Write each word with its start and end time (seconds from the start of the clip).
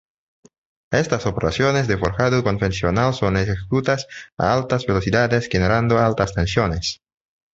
Estas 0.91 1.27
operaciones 1.27 1.87
de 1.87 1.95
forjado 1.95 2.43
convencional 2.43 3.13
son 3.13 3.37
ejecutadas 3.37 4.07
a 4.35 4.51
altas 4.51 4.87
velocidades, 4.87 5.47
generando 5.47 5.99
altas 5.99 6.33
tensiones. 6.33 7.03